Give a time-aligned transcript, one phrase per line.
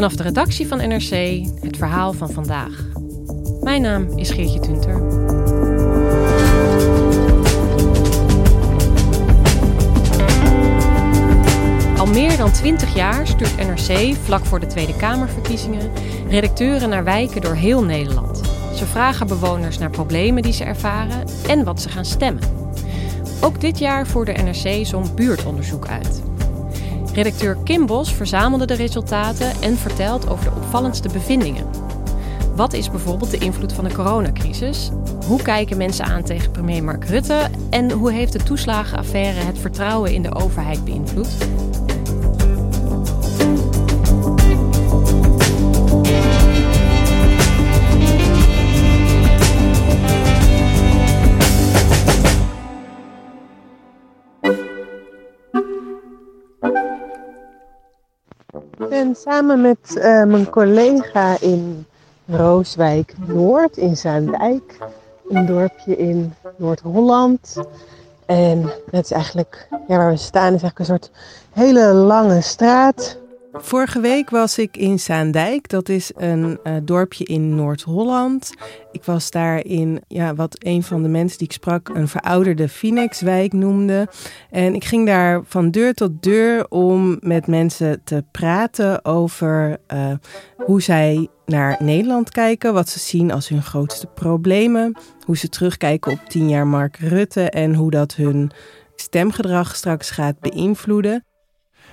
[0.00, 2.86] Vanaf de redactie van NRC het verhaal van vandaag.
[3.60, 4.94] Mijn naam is Geertje Tunter.
[11.98, 15.90] Al meer dan 20 jaar stuurt NRC, vlak voor de Tweede Kamerverkiezingen,
[16.28, 18.40] redacteuren naar wijken door heel Nederland.
[18.74, 22.42] Ze vragen bewoners naar problemen die ze ervaren en wat ze gaan stemmen.
[23.40, 26.29] Ook dit jaar voerde NRC zo'n buurtonderzoek uit.
[27.14, 31.66] Redacteur Kim Bos verzamelde de resultaten en vertelt over de opvallendste bevindingen.
[32.54, 34.90] Wat is bijvoorbeeld de invloed van de coronacrisis?
[35.26, 37.50] Hoe kijken mensen aan tegen premier Mark Rutte?
[37.70, 41.36] En hoe heeft de toeslagenaffaire het vertrouwen in de overheid beïnvloed?
[59.04, 61.86] Ben samen met uh, mijn collega in
[62.26, 64.78] Rooswijk Noord in Zaandijk,
[65.28, 67.56] een dorpje in Noord-Holland.
[68.26, 71.10] En het is eigenlijk, ja, waar we staan, is eigenlijk een soort
[71.52, 73.16] hele lange straat.
[73.52, 75.68] Vorige week was ik in Zaandijk.
[75.68, 78.52] Dat is een uh, dorpje in Noord-Holland.
[78.92, 82.68] Ik was daar in ja, wat een van de mensen die ik sprak een verouderde
[82.68, 84.08] Phoenixwijk noemde.
[84.50, 90.12] En ik ging daar van deur tot deur om met mensen te praten over uh,
[90.56, 94.96] hoe zij naar Nederland kijken, wat ze zien als hun grootste problemen,
[95.26, 98.50] hoe ze terugkijken op tien jaar Mark Rutte en hoe dat hun
[98.94, 101.24] stemgedrag straks gaat beïnvloeden.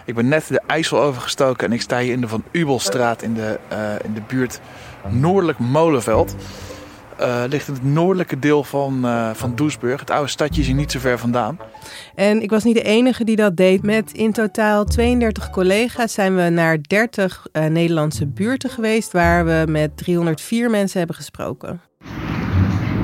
[0.08, 3.34] Ik ben net de IJssel overgestoken en ik sta hier in de Van Ubelstraat in
[3.34, 4.60] de, uh, in de buurt
[5.10, 6.36] Noordelijk Molenveld.
[7.20, 10.00] Uh, ligt in het noordelijke deel van, uh, van Doesburg.
[10.00, 11.60] Het oude stadje is hier niet zo ver vandaan.
[12.16, 13.84] En ik was niet de enige die dat deed.
[13.84, 19.12] Met in totaal 32 collega's zijn we naar 30 uh, Nederlandse buurten geweest...
[19.12, 21.82] waar we met 304 mensen hebben gesproken.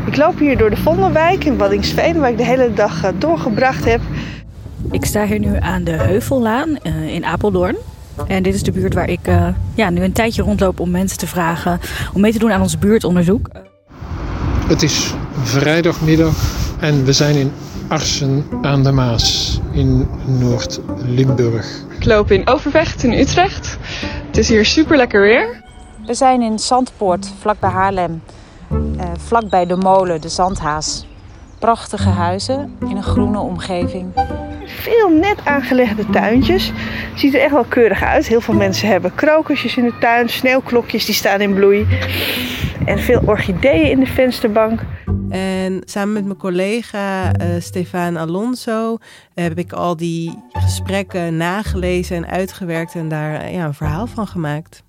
[0.06, 2.20] Ik loop hier door de Vondelwijk in Waddinxveen...
[2.20, 4.02] waar ik de hele dag doorgebracht heb.
[4.92, 6.78] Ik sta hier nu aan de Heuvellaan
[7.08, 7.76] in Apeldoorn.
[8.28, 11.18] En dit is de buurt waar ik uh, ja, nu een tijdje rondloop om mensen
[11.18, 11.80] te vragen
[12.14, 13.50] om mee te doen aan ons buurtonderzoek.
[14.68, 15.14] Het is
[15.44, 16.36] vrijdagmiddag
[16.80, 17.52] en we zijn in
[17.88, 21.68] Arsen aan de Maas in Noord-Limburg.
[22.00, 23.78] Ik loop in Overvecht in Utrecht.
[24.28, 25.64] Het is hier super lekker weer.
[26.06, 28.22] We zijn in Zandpoort, vlakbij Haarlem.
[28.72, 31.06] Uh, vlakbij de molen, de Zandhaas.
[31.64, 34.14] Prachtige huizen in een groene omgeving
[34.66, 36.72] veel net aangelegde tuintjes.
[37.16, 38.28] Ziet er echt wel keurig uit.
[38.28, 41.88] Heel veel mensen hebben krokusjes in de tuin, sneeuwklokjes die staan in bloei.
[42.86, 44.82] En veel orchideeën in de vensterbank.
[45.30, 48.98] En samen met mijn collega uh, Stefan Alonso
[49.34, 54.84] heb ik al die gesprekken nagelezen en uitgewerkt en daar ja, een verhaal van gemaakt.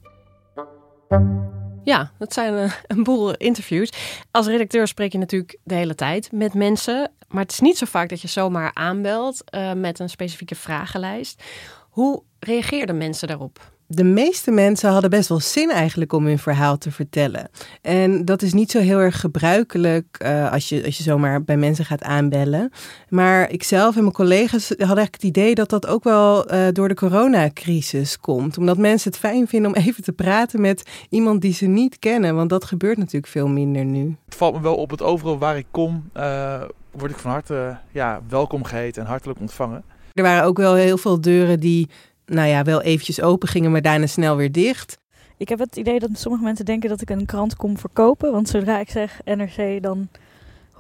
[1.84, 3.92] Ja, dat zijn een, een boel interviews.
[4.30, 7.12] Als redacteur spreek je natuurlijk de hele tijd met mensen.
[7.28, 11.42] Maar het is niet zo vaak dat je zomaar aanbelt uh, met een specifieke vragenlijst.
[11.90, 13.72] Hoe reageerden mensen daarop?
[13.86, 17.48] De meeste mensen hadden best wel zin eigenlijk om hun verhaal te vertellen.
[17.82, 21.56] En dat is niet zo heel erg gebruikelijk uh, als, je, als je zomaar bij
[21.56, 22.70] mensen gaat aanbellen.
[23.08, 26.88] Maar ikzelf en mijn collega's hadden eigenlijk het idee dat dat ook wel uh, door
[26.88, 28.58] de coronacrisis komt.
[28.58, 32.34] Omdat mensen het fijn vinden om even te praten met iemand die ze niet kennen.
[32.34, 34.16] Want dat gebeurt natuurlijk veel minder nu.
[34.24, 37.78] Het valt me wel op het overal waar ik kom, uh, word ik van harte
[37.92, 39.84] ja, welkom geheten en hartelijk ontvangen.
[40.12, 41.88] Er waren ook wel heel veel deuren die
[42.26, 44.98] nou ja, wel eventjes open gingen, maar daarna snel weer dicht.
[45.36, 48.32] Ik heb het idee dat sommige mensen denken dat ik een krant kom verkopen.
[48.32, 50.08] Want zodra ik zeg NRC, dan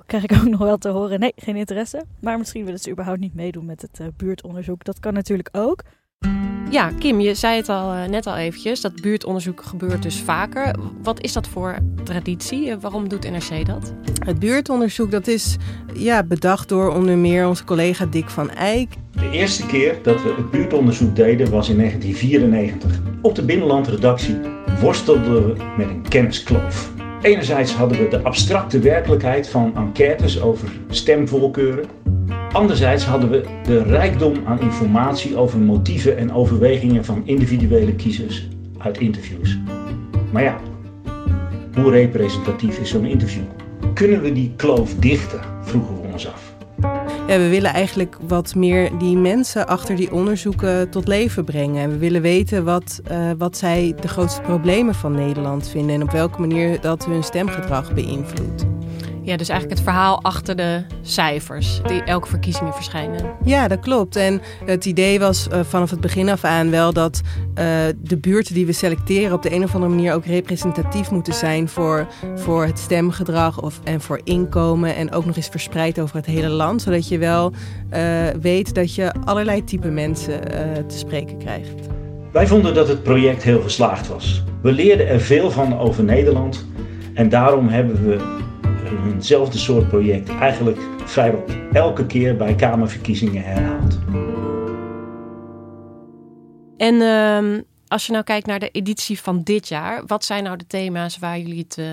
[0.06, 2.04] krijg ik ook nog wel te horen: nee, geen interesse.
[2.20, 4.84] Maar misschien willen ze überhaupt niet meedoen met het uh, buurtonderzoek.
[4.84, 5.82] Dat kan natuurlijk ook.
[6.74, 8.80] Ja, Kim, je zei het al eh, net al eventjes.
[8.80, 10.74] Dat buurtonderzoek gebeurt dus vaker.
[11.02, 12.70] Wat is dat voor traditie?
[12.70, 13.94] Eh, waarom doet NRC dat?
[14.18, 15.56] Het buurtonderzoek dat is
[15.92, 18.92] ja, bedacht door onder meer onze collega Dick van Eyck.
[19.10, 23.00] De eerste keer dat we het buurtonderzoek deden was in 1994.
[23.22, 24.36] Op de binnenlandredactie
[24.80, 26.92] worstelden we met een kenniskloof.
[27.22, 31.84] Enerzijds hadden we de abstracte werkelijkheid van enquêtes over stemvoorkeuren.
[32.54, 38.48] Anderzijds hadden we de rijkdom aan informatie over motieven en overwegingen van individuele kiezers
[38.78, 39.58] uit interviews.
[40.32, 40.60] Maar ja,
[41.74, 43.42] hoe representatief is zo'n interview?
[43.94, 45.40] Kunnen we die kloof dichten?
[45.62, 46.54] vroegen we ons af.
[47.28, 51.82] Ja, we willen eigenlijk wat meer die mensen achter die onderzoeken tot leven brengen.
[51.82, 56.02] En we willen weten wat, uh, wat zij de grootste problemen van Nederland vinden en
[56.02, 58.73] op welke manier dat hun stemgedrag beïnvloedt.
[59.24, 63.32] Ja, dus eigenlijk het verhaal achter de cijfers die elke verkiezingen verschijnen.
[63.44, 64.16] Ja, dat klopt.
[64.16, 67.64] En het idee was uh, vanaf het begin af aan wel dat uh,
[67.96, 71.68] de buurten die we selecteren op de een of andere manier ook representatief moeten zijn
[71.68, 74.96] voor, voor het stemgedrag of, en voor inkomen.
[74.96, 76.82] En ook nog eens verspreid over het hele land.
[76.82, 77.52] Zodat je wel
[77.92, 80.40] uh, weet dat je allerlei type mensen
[80.86, 81.74] te spreken krijgt.
[82.32, 84.42] Wij vonden dat het project heel geslaagd was.
[84.62, 86.66] We leerden er veel van over Nederland.
[87.14, 88.42] En daarom hebben we
[88.86, 93.98] eenzelfde soort project eigenlijk vrijwel elke keer bij Kamerverkiezingen herhaald.
[96.76, 100.56] En uh, als je nou kijkt naar de editie van dit jaar, wat zijn nou
[100.56, 101.86] de thema's waar jullie het uh,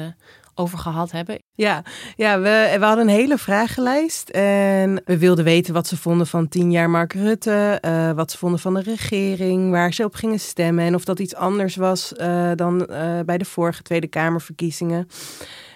[0.55, 1.39] over gehad hebben?
[1.53, 1.83] Ja,
[2.15, 6.47] ja we, we hadden een hele vragenlijst en we wilden weten wat ze vonden van
[6.47, 10.39] tien jaar Mark Rutte, uh, wat ze vonden van de regering, waar ze op gingen
[10.39, 12.77] stemmen en of dat iets anders was uh, dan
[13.25, 15.07] bij de vorige Tweede Kamerverkiezingen.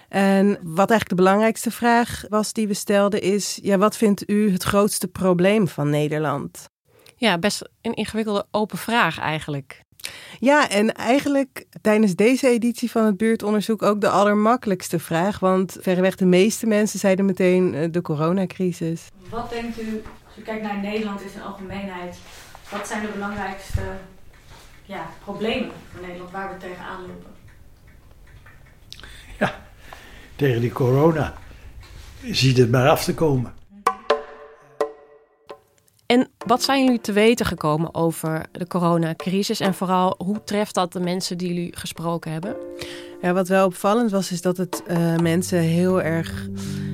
[0.08, 4.52] En wat eigenlijk de belangrijkste vraag was die we stelden is: ja, wat vindt u
[4.52, 6.68] het grootste probleem van Nederland?
[7.16, 9.84] Ja, best een ingewikkelde open vraag eigenlijk.
[10.38, 15.38] Ja, en eigenlijk tijdens deze editie van het buurtonderzoek ook de allermakkelijkste vraag.
[15.38, 19.08] Want verreweg de meeste mensen zeiden meteen de coronacrisis.
[19.30, 22.16] Wat denkt u, als u kijkt naar Nederland in zijn algemeenheid,
[22.70, 23.80] wat zijn de belangrijkste
[24.84, 27.34] ja, problemen van Nederland waar we tegenaan lopen?
[30.36, 31.32] Tegen die corona.
[32.30, 33.52] Ziet het maar af te komen.
[36.06, 40.92] En wat zijn jullie te weten gekomen over de coronacrisis en vooral hoe treft dat
[40.92, 42.56] de mensen die jullie gesproken hebben?
[43.22, 46.48] Ja, wat wel opvallend was, is dat het uh, mensen heel erg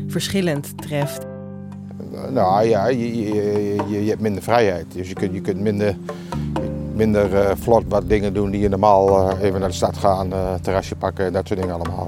[0.06, 1.26] verschillend treft.
[2.30, 3.34] Nou ja, je, je,
[3.88, 4.86] je, je, hebt minder vrijheid.
[4.92, 5.96] Dus je kunt, je kunt minder,
[6.94, 10.32] minder uh, vlot wat dingen doen die je normaal uh, even naar de stad gaan,
[10.60, 12.06] terrasje pakken, dat soort dingen allemaal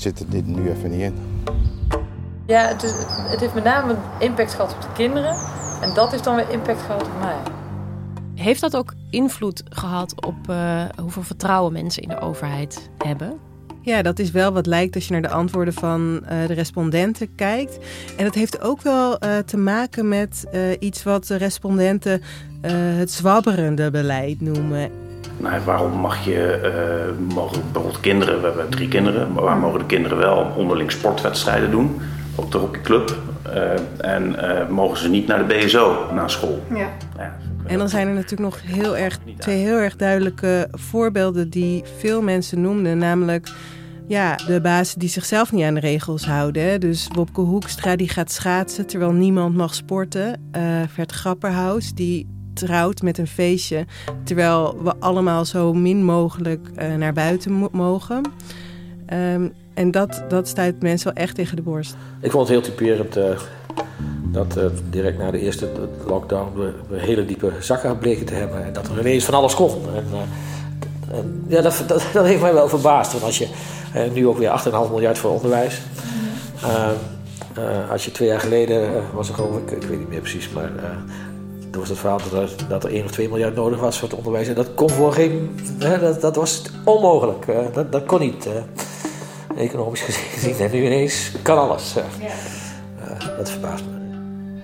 [0.00, 1.14] zit er dit nu even niet in.
[2.46, 5.34] Ja, het, is, het heeft met name impact gehad op de kinderen.
[5.82, 7.36] En dat heeft dan weer impact gehad op mij.
[8.34, 13.38] Heeft dat ook invloed gehad op uh, hoeveel vertrouwen mensen in de overheid hebben?
[13.80, 17.34] Ja, dat is wel wat lijkt als je naar de antwoorden van uh, de respondenten
[17.34, 17.78] kijkt.
[18.16, 20.46] En dat heeft ook wel uh, te maken met
[20.78, 22.22] iets wat de respondenten
[22.96, 24.90] het zwabberende beleid noemen.
[25.38, 26.60] Nou, waarom mag je,
[27.18, 30.90] uh, mogen bijvoorbeeld kinderen, we hebben drie kinderen, maar waar mogen de kinderen wel onderling
[30.90, 32.00] sportwedstrijden doen
[32.34, 33.16] op de hockeyclub?
[33.46, 36.62] Uh, en uh, mogen ze niet naar de BSO na school?
[36.74, 36.88] Ja.
[37.16, 37.36] ja
[37.68, 42.22] en dan zijn er natuurlijk nog heel erg, twee heel erg duidelijke voorbeelden die veel
[42.22, 42.98] mensen noemden.
[42.98, 43.48] Namelijk
[44.06, 46.80] ja, de bazen die zichzelf niet aan de regels houden.
[46.80, 50.40] Dus Wopke Hoekstra die gaat schaatsen terwijl niemand mag sporten.
[50.56, 52.26] Uh, Vert Grapperhaus die
[52.58, 53.86] trouwt met een feestje.
[54.24, 58.22] Terwijl we allemaal zo min mogelijk uh, naar buiten mogen.
[59.12, 61.96] Um, en dat, dat stuit mensen wel echt tegen de borst.
[62.20, 63.24] Ik vond het heel typerend uh,
[64.22, 65.68] dat uh, direct na de eerste
[66.06, 68.64] lockdown we, we, hele diepe zakken bleken te hebben.
[68.64, 69.70] En dat er ineens van alles kon.
[69.94, 70.04] En,
[71.12, 73.12] en ja, dat, dat, dat, heeft mij wel verbaasd.
[73.12, 73.48] Want als je
[74.12, 75.80] nu ook weer 8,5 miljard voor onderwijs.
[77.90, 80.70] als je twee jaar geleden was er geloof ik, ik weet niet meer precies, maar
[81.70, 84.08] toen was het verhaal dat er, dat er 1 of 2 miljard nodig was voor
[84.08, 84.48] het onderwijs.
[84.48, 85.60] En dat kon voor geen.
[85.78, 87.46] Hè, dat, dat was onmogelijk.
[87.74, 88.48] dat, dat kon niet.
[89.56, 90.54] economisch gezien.
[90.66, 91.94] En nu ineens kan alles.
[91.94, 93.36] Ja.
[93.36, 93.98] dat verbaast me.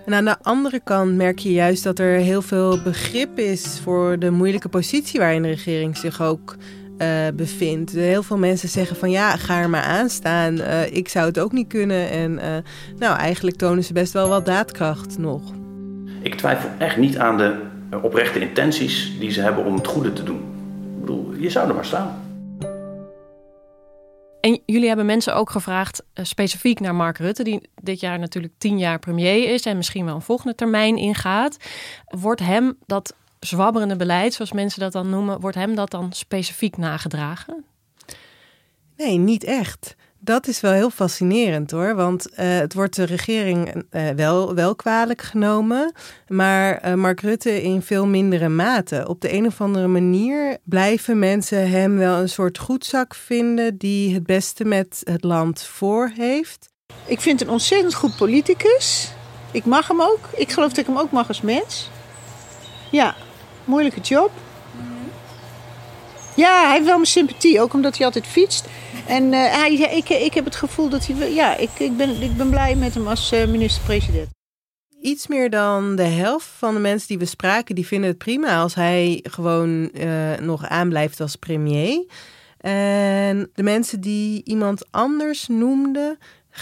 [0.04, 4.18] En aan de andere kant merk je juist dat er heel veel begrip is voor
[4.18, 6.56] de moeilijke positie waarin de regering zich ook
[6.98, 7.92] uh, bevindt.
[7.92, 10.54] Heel veel mensen zeggen van ja, ga er maar aan staan.
[10.54, 12.10] Uh, ik zou het ook niet kunnen.
[12.10, 12.56] En uh,
[12.98, 15.63] nou, eigenlijk tonen ze best wel wat daadkracht nog.
[16.24, 17.62] Ik twijfel echt niet aan de
[18.02, 20.36] oprechte intenties die ze hebben om het goede te doen.
[20.94, 22.22] Ik bedoel, je zou er maar staan.
[24.40, 28.52] En jullie hebben mensen ook gevraagd, uh, specifiek naar Mark Rutte, die dit jaar natuurlijk
[28.58, 31.56] tien jaar premier is en misschien wel een volgende termijn ingaat.
[32.06, 36.76] Wordt hem dat zwabberende beleid, zoals mensen dat dan noemen, wordt hem dat dan specifiek
[36.76, 37.64] nagedragen?
[38.96, 39.96] Nee, niet echt.
[40.24, 44.74] Dat is wel heel fascinerend hoor, want uh, het wordt de regering uh, wel, wel
[44.74, 45.92] kwalijk genomen,
[46.28, 49.08] maar uh, Mark Rutte in veel mindere mate.
[49.08, 54.14] Op de een of andere manier blijven mensen hem wel een soort goedzak vinden die
[54.14, 56.68] het beste met het land voor heeft.
[57.06, 59.12] Ik vind een ontzettend goed politicus.
[59.50, 60.28] Ik mag hem ook.
[60.36, 61.90] Ik geloof dat ik hem ook mag als mens.
[62.90, 63.14] Ja,
[63.64, 64.30] moeilijke job.
[66.36, 68.68] Ja, hij heeft wel mijn sympathie, ook omdat hij altijd fietst.
[69.06, 71.32] En uh, hij, ik, ik heb het gevoel dat hij...
[71.32, 74.28] Ja, ik, ik, ben, ik ben blij met hem als uh, minister-president.
[75.00, 77.74] Iets meer dan de helft van de mensen die we spraken...
[77.74, 82.06] die vinden het prima als hij gewoon uh, nog aanblijft als premier.
[82.58, 86.18] En de mensen die iemand anders noemden...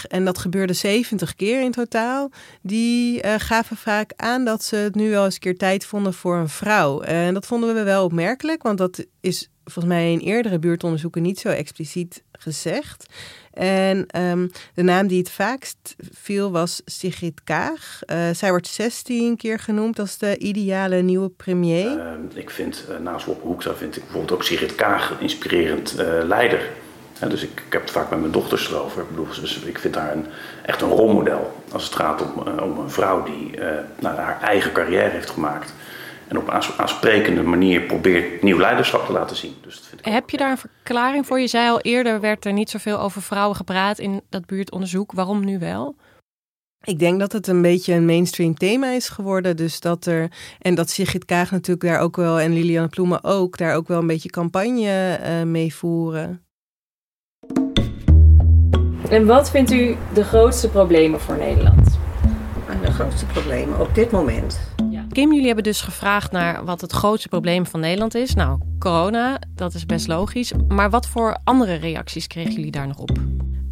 [0.07, 2.29] en dat gebeurde 70 keer in totaal...
[2.61, 6.35] die gaven vaak aan dat ze het nu wel eens een keer tijd vonden voor
[6.35, 7.01] een vrouw.
[7.01, 11.39] En dat vonden we wel opmerkelijk, want dat is volgens mij in eerdere buurtonderzoeken niet
[11.39, 13.05] zo expliciet gezegd.
[13.53, 17.99] En um, de naam die het vaakst viel was Sigrid Kaag.
[18.05, 21.97] Uh, zij wordt 16 keer genoemd als de ideale nieuwe premier.
[21.97, 25.95] Uh, ik vind, uh, naast Wopke Hoekstra vind ik bijvoorbeeld ook Sigrid Kaag een inspirerend
[26.23, 26.69] leider.
[27.19, 29.01] dus ik, ik, heb het vaak met mijn dochters erover.
[29.01, 29.27] Ik, bedoel,
[29.65, 30.25] ik vind haar een,
[30.65, 33.59] echt een rolmodel als het gaat om, om een vrouw die
[33.99, 35.73] nou, haar eigen carrière heeft gemaakt
[36.27, 39.55] en op een aansprekende manier probeert nieuw leiderschap te laten zien.
[39.61, 41.39] Dus dat vind ik Heb je daar een verklaring voor?
[41.39, 45.11] Je zei al eerder werd er niet zoveel over vrouwen gepraat in dat buurtonderzoek.
[45.11, 45.95] Waarom nu wel?
[46.83, 49.57] Ik denk dat het een beetje een mainstream thema is geworden.
[49.57, 53.57] Dus dat er, en dat Sigrid Kaag natuurlijk daar ook wel, en Liliane Ploemen ook,
[53.57, 56.45] daar ook wel een beetje campagne uh, mee voeren.
[59.09, 61.99] En wat vindt u de grootste problemen voor Nederland?
[62.81, 64.72] De grootste problemen op dit moment.
[65.13, 68.33] Kim, jullie hebben dus gevraagd naar wat het grootste probleem van Nederland is.
[68.33, 70.53] Nou, corona, dat is best logisch.
[70.67, 73.09] Maar wat voor andere reacties kregen jullie daar nog op?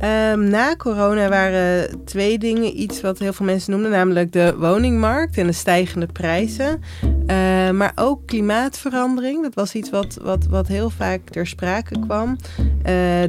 [0.04, 5.38] Um, na corona waren twee dingen iets wat heel veel mensen noemden, namelijk de woningmarkt
[5.38, 6.82] en de stijgende prijzen.
[7.04, 12.30] Uh, maar ook klimaatverandering, dat was iets wat, wat, wat heel vaak ter sprake kwam.
[12.60, 12.66] Uh,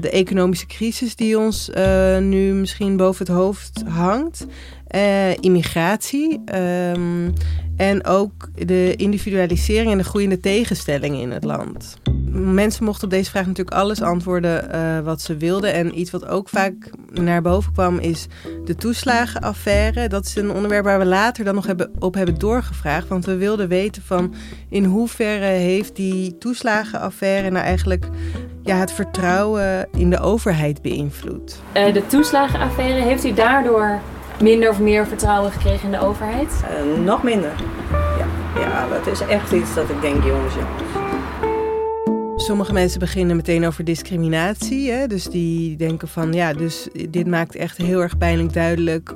[0.01, 4.47] de economische crisis die ons uh, nu misschien boven het hoofd hangt.
[5.41, 6.41] Immigratie.
[6.55, 7.33] Um,
[7.77, 11.97] en ook de individualisering en de groeiende tegenstellingen in het land.
[12.35, 15.73] Mensen mochten op deze vraag natuurlijk alles antwoorden uh, wat ze wilden.
[15.73, 18.27] En iets wat ook vaak naar boven kwam is
[18.65, 20.09] de toeslagenaffaire.
[20.09, 23.09] Dat is een onderwerp waar we later dan nog hebben, op hebben doorgevraagd.
[23.09, 24.35] Want we wilden weten van
[24.69, 28.07] in hoeverre heeft die toeslagenaffaire nou eigenlijk
[28.63, 31.61] ja, het vertrouwen in de overheid beïnvloed.
[31.77, 34.01] Uh, de toeslagenaffaire, heeft u daardoor
[34.41, 36.63] minder of meer vertrouwen gekregen in de overheid?
[36.63, 37.53] Uh, nog minder.
[37.91, 38.27] Ja.
[38.61, 40.93] ja, dat is echt iets dat ik denk, jongens, jongens.
[42.37, 44.91] Sommige mensen beginnen meteen over discriminatie.
[44.91, 45.07] Hè?
[45.07, 49.15] Dus die denken van ja, dus dit maakt echt heel erg pijnlijk duidelijk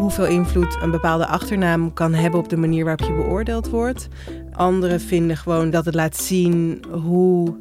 [0.00, 4.08] hoeveel invloed een bepaalde achternaam kan hebben op de manier waarop je beoordeeld wordt.
[4.52, 7.56] Anderen vinden gewoon dat het laat zien hoe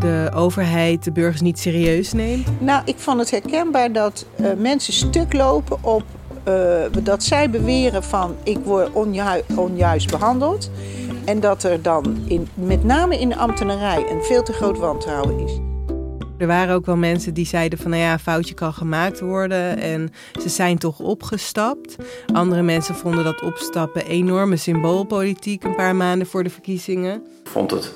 [0.00, 2.46] de overheid de burgers niet serieus neemt.
[2.60, 6.02] Nou, ik vond het herkenbaar dat uh, mensen stuk lopen op
[6.48, 10.70] uh, dat zij beweren van ik word onju onjuist behandeld.
[11.24, 15.38] En dat er dan in, met name in de ambtenarij een veel te groot wantrouwen
[15.38, 15.58] is.
[16.38, 19.78] Er waren ook wel mensen die zeiden van nou ja, een foutje kan gemaakt worden
[19.78, 21.96] en ze zijn toch opgestapt.
[22.32, 27.14] Andere mensen vonden dat opstappen enorme symboolpolitiek een paar maanden voor de verkiezingen.
[27.14, 27.92] Ik vond het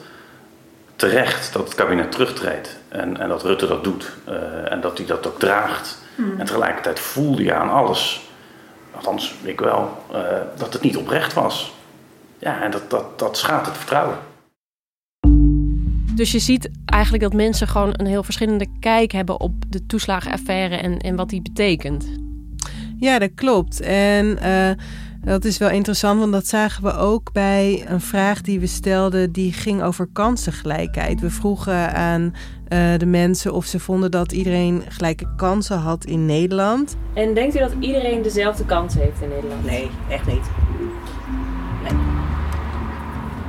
[0.97, 5.07] terecht dat het kabinet terugtreedt en, en dat Rutte dat doet uh, en dat hij
[5.07, 5.99] dat ook draagt.
[6.15, 6.39] Hmm.
[6.39, 8.27] En tegelijkertijd voelde je aan alles
[8.97, 10.19] althans ik wel, uh,
[10.57, 11.75] dat het niet oprecht was.
[12.39, 14.19] Ja, en dat, dat, dat schaadt het vertrouwen.
[16.15, 20.77] Dus je ziet eigenlijk dat mensen gewoon een heel verschillende kijk hebben op de toeslagenaffaire
[20.77, 22.07] en, en wat die betekent.
[22.99, 23.81] Ja, dat klopt.
[23.81, 24.71] En uh,
[25.27, 29.33] dat is wel interessant, want dat zagen we ook bij een vraag die we stelden,
[29.33, 31.21] die ging over kansengelijkheid.
[31.21, 36.27] We vroegen aan uh, de mensen of ze vonden dat iedereen gelijke kansen had in
[36.27, 36.97] Nederland.
[37.15, 39.65] En denkt u dat iedereen dezelfde kansen heeft in Nederland?
[39.65, 40.51] Nee, echt niet.
[41.83, 42.01] Nee.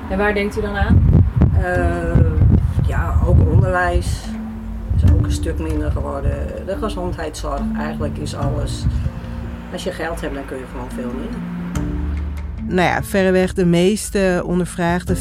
[0.10, 1.24] En waar denkt u dan aan?
[1.57, 4.22] Uh, ja, ook onderwijs
[4.96, 6.65] is ook een stuk minder geworden.
[6.65, 8.84] De gezondheidszorg, eigenlijk is alles.
[9.72, 11.57] Als je geld hebt, dan kun je gewoon veel meer
[12.68, 15.18] nou ja, verreweg de meeste ondervraagden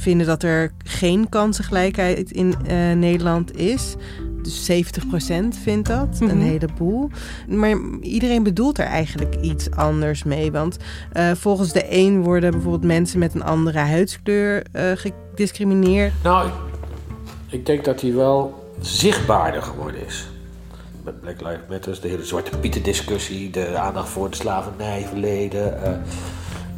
[0.00, 3.94] vinden dat er geen kansengelijkheid in uh, Nederland is.
[4.42, 4.74] dus 70%
[5.62, 6.38] vindt dat, een Mhm.
[6.40, 7.10] heleboel.
[7.48, 10.52] Maar iedereen bedoelt er eigenlijk iets anders mee.
[10.52, 10.76] Want
[11.12, 16.12] eh, volgens de een worden bijvoorbeeld mensen met een andere huidskleur eh, gediscrimineerd.
[16.22, 16.52] Nou, ik,
[17.48, 20.28] ik denk dat hij wel zichtbaarder geworden is.
[21.04, 25.82] Met Black Lives Matter, de hele Zwarte Pieten discussie, de aandacht voor het slavernijverleden.
[25.84, 25.92] eh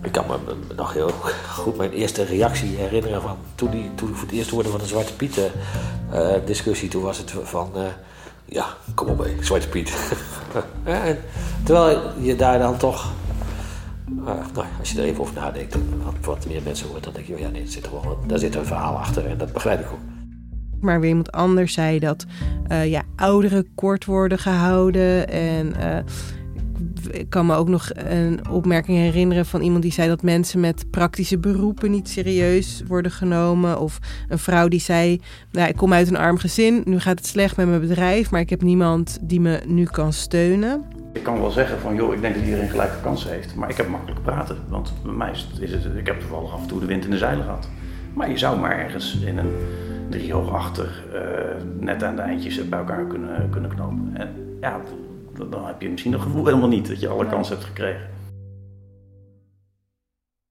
[0.03, 1.11] ik kan me nog heel
[1.49, 4.87] goed mijn eerste reactie herinneren van toen, die, toen voor het eerst hoorde van de
[4.87, 5.51] Zwarte Pieten
[6.13, 6.89] eh, discussie.
[6.89, 7.83] Toen was het van, eh,
[8.45, 9.93] ja, kom op mee, Zwarte Piet.
[11.65, 13.13] Terwijl je daar dan toch,
[14.27, 15.77] eh, nou, als je er even over nadenkt,
[16.21, 17.89] wat, meer mensen hoort, dan denk je, oh ja, nee, zit
[18.27, 19.99] daar zit een verhaal achter en dat begrijp ik ook.
[20.81, 22.27] Maar weer iemand anders zei dat
[22.69, 25.29] eh, ja, ouderen kort worden gehouden.
[25.29, 26.05] En eh,
[27.11, 30.91] ik kan me ook nog een opmerking herinneren van iemand die zei dat mensen met
[30.91, 33.81] praktische beroepen niet serieus worden genomen.
[33.81, 35.21] Of een vrouw die zei:
[35.53, 38.41] nou, Ik kom uit een arm gezin, nu gaat het slecht met mijn bedrijf, maar
[38.41, 40.85] ik heb niemand die me nu kan steunen.
[41.13, 43.55] Ik kan wel zeggen van, joh, ik denk dat iedereen gelijke kansen heeft.
[43.55, 44.57] Maar ik heb makkelijk praten.
[44.69, 45.31] Want bij mij
[45.61, 47.69] is het, ik heb toevallig af en toe de wind in de zeilen gehad.
[48.15, 49.53] Maar je zou maar ergens in een
[50.09, 51.21] driehoog achter eh,
[51.79, 54.11] net aan de eindjes bij elkaar kunnen, kunnen knopen.
[54.15, 54.29] En
[54.61, 54.81] ja,
[55.49, 58.19] dan, heb je misschien het gevoel helemaal niet dat je alle kansen hebt gekregen.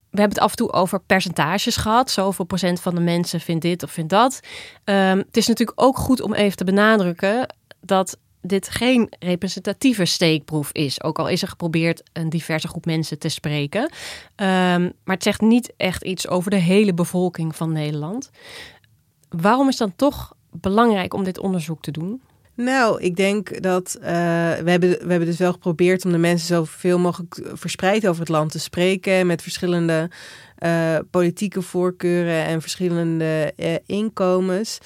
[0.09, 2.11] We hebben het af en toe over percentages gehad.
[2.11, 4.39] Zoveel procent van de mensen vindt dit of vindt dat.
[4.83, 10.71] Ehm, het is natuurlijk ook goed om even te benadrukken dat dit geen representatieve steekproef
[10.71, 11.03] is.
[11.03, 13.91] Ook al is er geprobeerd een diverse groep mensen te spreken.
[14.35, 18.29] Ehm, maar het zegt niet echt iets over de hele bevolking van Nederland.
[19.29, 22.21] Waarom is dan toch belangrijk om dit onderzoek te doen?
[22.61, 26.47] Nou, ik denk dat uh, we, hebben, we hebben dus wel geprobeerd om de mensen
[26.47, 29.27] zoveel mogelijk verspreid over het land te spreken.
[29.27, 30.09] Met verschillende
[30.59, 34.77] uh, politieke voorkeuren en verschillende uh, inkomens.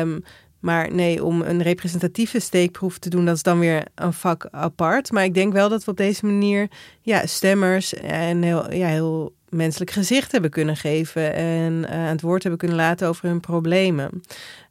[0.00, 0.22] Um,
[0.60, 5.12] maar nee, om een representatieve steekproef te doen, dat is dan weer een vak apart.
[5.12, 6.68] Maar ik denk wel dat we op deze manier
[7.00, 12.20] ja, stemmers en heel, ja, heel menselijk gezicht hebben kunnen geven en uh, aan het
[12.20, 14.22] woord hebben kunnen laten over hun problemen.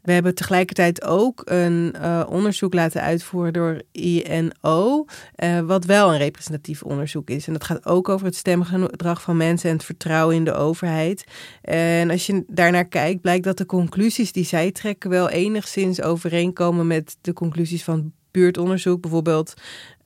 [0.01, 5.05] We hebben tegelijkertijd ook een uh, onderzoek laten uitvoeren door INO,
[5.43, 7.47] uh, wat wel een representatief onderzoek is.
[7.47, 11.23] En dat gaat ook over het stemgedrag van mensen en het vertrouwen in de overheid.
[11.61, 16.87] En als je daarnaar kijkt, blijkt dat de conclusies die zij trekken wel enigszins overeenkomen
[16.87, 19.01] met de conclusies van buurtonderzoek.
[19.01, 19.53] Bijvoorbeeld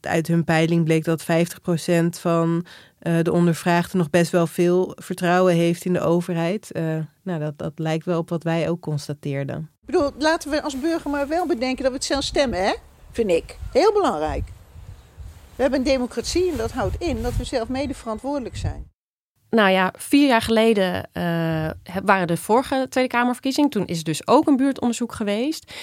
[0.02, 1.26] uit hun peiling bleek dat 50%
[2.10, 2.65] van
[3.02, 6.70] uh, de ondervraagden nog best wel veel vertrouwen heeft in de overheid.
[6.72, 9.70] Uh, nou, dat, dat lijkt wel op wat wij ook constateerden.
[9.82, 12.74] Ik bedoel, laten we als burger maar wel bedenken dat we het zelf stemmen, hè?
[13.12, 13.58] Vind ik.
[13.72, 14.44] Heel belangrijk.
[15.56, 18.92] We hebben een democratie en dat houdt in dat we zelf mede verantwoordelijk zijn.
[19.50, 21.70] Nou ja, vier jaar geleden uh,
[22.04, 23.70] waren de vorige Tweede Kamerverkiezingen.
[23.70, 25.74] Toen is er dus ook een buurtonderzoek geweest.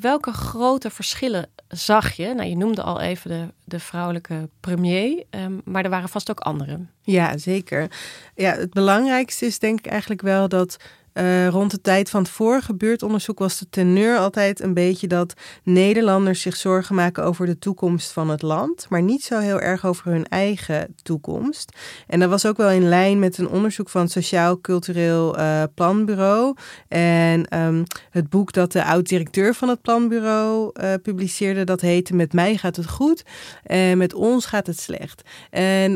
[0.00, 2.34] Welke grote verschillen zag je?
[2.34, 6.40] Nou, je noemde al even de, de vrouwelijke premier, um, maar er waren vast ook
[6.40, 6.90] anderen.
[7.02, 7.90] Ja, zeker.
[8.34, 10.76] Ja, het belangrijkste is denk ik eigenlijk wel dat
[11.14, 15.34] uh, rond de tijd van het vorige buurtonderzoek was de teneur altijd een beetje dat
[15.62, 19.86] Nederlanders zich zorgen maken over de toekomst van het land, maar niet zo heel erg
[19.86, 21.76] over hun eigen toekomst.
[22.06, 25.62] En dat was ook wel in lijn met een onderzoek van het Sociaal Cultureel uh,
[25.74, 26.56] Planbureau.
[26.88, 32.32] En um, het boek dat de oud-directeur van het planbureau uh, publiceerde, dat heette Met
[32.32, 33.22] mij gaat het goed
[33.62, 35.22] en met ons gaat het slecht.
[35.50, 35.92] En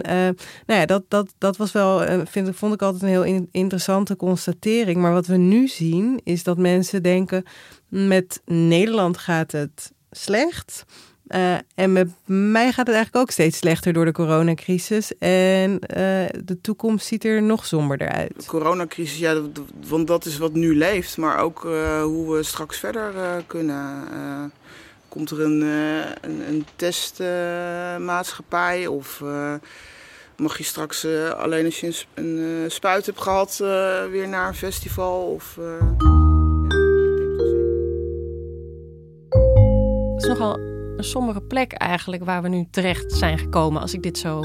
[0.66, 4.16] nou ja, dat, dat, dat was wel, vind, vond ik altijd een heel in, interessante
[4.16, 5.06] constatering.
[5.08, 7.44] Maar wat we nu zien is dat mensen denken:
[7.88, 10.84] met Nederland gaat het slecht.
[11.28, 15.18] Uh, en met mij gaat het eigenlijk ook steeds slechter door de coronacrisis.
[15.18, 15.78] En uh,
[16.44, 18.32] de toekomst ziet er nog somberder uit.
[18.36, 19.42] De coronacrisis, ja,
[19.88, 21.16] want dat is wat nu leeft.
[21.16, 23.12] Maar ook uh, hoe we straks verder
[23.46, 24.52] kunnen.
[25.08, 25.60] komt er een,
[26.20, 29.22] een, een testmaatschappij of
[30.40, 34.48] mag je straks uh, alleen als je een, uh, spuit hebt gehad uh, weer naar
[34.48, 35.32] een festival?
[35.32, 35.58] Of,
[40.14, 40.58] Het is nogal
[40.96, 44.40] een sombere plek eigenlijk waar we nu terecht zijn gekomen als ik dit zo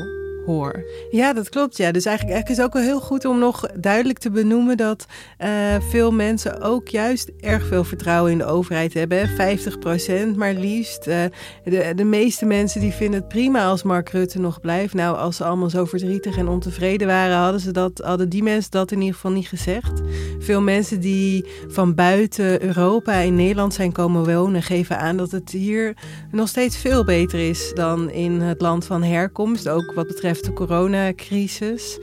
[0.46, 0.84] hoor.
[1.12, 1.78] Ja, dat klopt.
[1.78, 1.92] Ja.
[1.92, 5.06] Dus eigenlijk, is het ook wel heel goed om nog duidelijk te benoemen dat
[5.40, 5.50] uh,
[5.90, 9.30] veel mensen ook juist erg veel vertrouwen in de overheid hebben.
[9.30, 11.08] 50 procent maar liefst.
[11.08, 11.24] Uh,
[11.64, 14.94] de, de meeste mensen die vinden het prima als Mark Rutte nog blijft.
[14.94, 18.72] Nou, als ze allemaal zo verdrietig en ontevreden waren, hadden, ze dat, hadden die mensen
[18.72, 20.02] dat in ieder geval niet gezegd.
[20.40, 25.52] Veel mensen die van buiten Europa in Nederland zijn komen wonen, geven aan dat het
[25.52, 25.94] hier
[26.32, 29.70] nog steeds veel beter is dan in het land van herkomst.
[29.70, 32.00] Ook wat betreft de coronacrisis.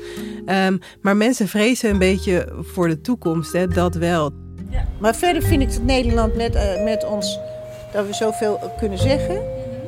[0.46, 4.32] Um, maar mensen vrezen een beetje voor de toekomst, hè, dat wel.
[4.70, 4.86] Ja.
[5.00, 7.38] Maar verder vind ik dat Nederland met, uh, met ons
[7.92, 9.42] dat we zoveel kunnen zeggen.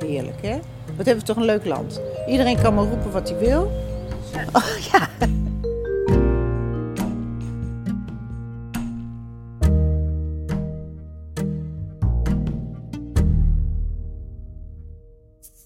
[0.06, 0.58] Heerlijk, hè?
[0.96, 2.00] Wat hebben we toch een leuk land.
[2.28, 3.62] Iedereen kan maar roepen wat hij wil.
[4.52, 5.08] Oh, ja.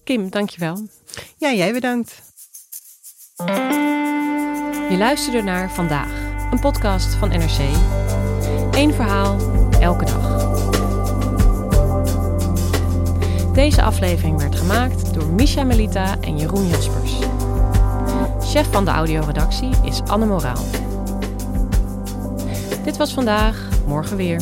[0.03, 0.87] Kim, dankjewel.
[1.37, 2.26] Ja, jij bedankt.
[3.45, 6.09] Je luisterde naar Vandaag,
[6.51, 7.59] een podcast van NRC.
[8.71, 9.37] Eén verhaal,
[9.79, 10.55] elke dag.
[13.53, 17.13] Deze aflevering werd gemaakt door Misha Melita en Jeroen Jaspers.
[18.41, 20.63] Chef van de audioredactie is Anne Moraal.
[22.83, 24.41] Dit was vandaag, morgen weer.